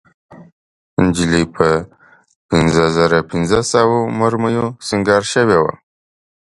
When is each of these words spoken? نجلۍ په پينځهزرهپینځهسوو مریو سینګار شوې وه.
نجلۍ 1.01 1.43
په 1.55 1.67
پينځهزرهپینځهسوو 2.49 3.99
مریو 4.19 4.65
سینګار 4.87 5.23
شوې 5.33 5.57
وه. 5.63 5.73